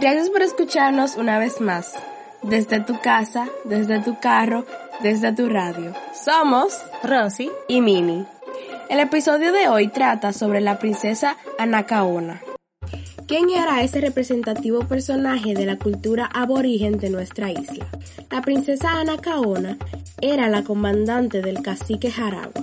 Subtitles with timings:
[0.00, 1.94] Gracias por escucharnos una vez más,
[2.42, 4.66] desde tu casa, desde tu carro,
[5.02, 5.94] desde tu radio.
[6.12, 8.26] Somos Rosy y Mini.
[8.88, 12.40] El episodio de hoy trata sobre la princesa Anacaona.
[13.26, 17.86] ¿Quién era ese representativo personaje de la cultura aborigen de nuestra isla?
[18.30, 19.78] La princesa Anacaona
[20.20, 22.61] era la comandante del cacique Jaragua.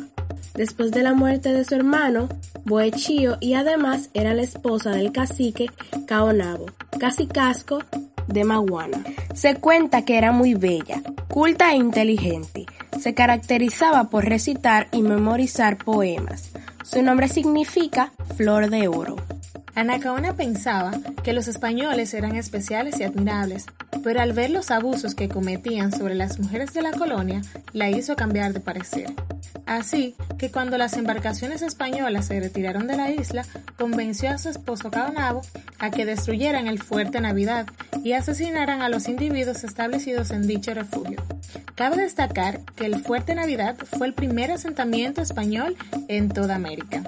[0.54, 2.30] Después de la muerte de su hermano,
[2.66, 5.68] Boechío, y además era la esposa del cacique
[6.08, 6.66] Caonabo,
[7.00, 7.80] casicasco
[8.28, 9.04] de Maguana.
[9.34, 12.66] Se cuenta que era muy bella, culta e inteligente.
[13.00, 16.52] Se caracterizaba por recitar y memorizar poemas.
[16.84, 19.16] Su nombre significa flor de oro.
[19.76, 20.92] Anacaona pensaba
[21.24, 23.66] que los españoles eran especiales y admirables,
[24.04, 28.16] pero al ver los abusos que cometían sobre las mujeres de la colonia, la hizo
[28.16, 29.14] cambiar de parecer.
[29.70, 33.46] Así que cuando las embarcaciones españolas se retiraron de la isla,
[33.78, 35.44] convenció a su esposo Caonabo
[35.78, 37.68] a que destruyeran el fuerte Navidad
[38.04, 41.22] y asesinaran a los individuos establecidos en dicho refugio.
[41.76, 47.04] Cabe destacar que el fuerte Navidad fue el primer asentamiento español en toda América.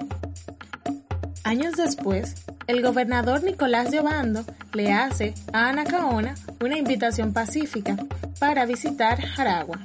[1.42, 7.96] Años después, el gobernador Nicolás de Obando le hace a Anacaona una invitación pacífica
[8.38, 9.78] para visitar Jaragua.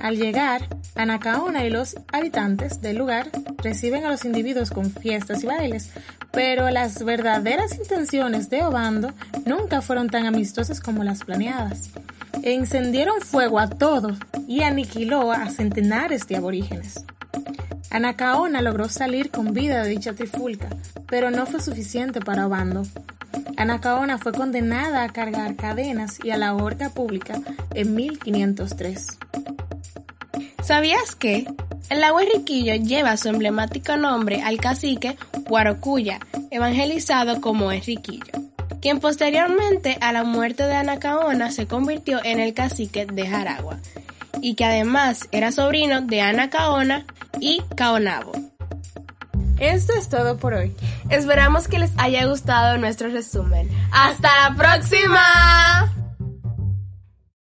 [0.00, 5.46] Al llegar, Anacaona y los habitantes del lugar reciben a los individuos con fiestas y
[5.46, 5.90] bailes,
[6.32, 9.12] pero las verdaderas intenciones de Obando
[9.44, 11.90] nunca fueron tan amistosas como las planeadas.
[12.42, 14.16] E Encendieron fuego a todos
[14.46, 17.04] y aniquiló a centenares de aborígenes.
[17.90, 20.68] Anacaona logró salir con vida de dicha trifulca,
[21.08, 22.82] pero no fue suficiente para Obando.
[23.56, 27.40] Anacaona fue condenada a cargar cadenas y a la horca pública
[27.74, 29.18] en 1503.
[30.62, 31.46] ¿Sabías que?
[31.88, 35.16] El lago Enriquillo lleva su emblemático nombre al cacique
[35.48, 36.20] Guarocuya,
[36.52, 38.32] evangelizado como Enriquillo,
[38.80, 43.78] quien posteriormente a la muerte de Anacaona se convirtió en el cacique de Jaragua,
[44.40, 47.04] y que además era sobrino de Anacaona
[47.40, 48.32] y Caonabo.
[49.58, 50.74] Esto es todo por hoy.
[51.10, 53.68] Esperamos que les haya gustado nuestro resumen.
[53.92, 55.99] ¡Hasta la próxima!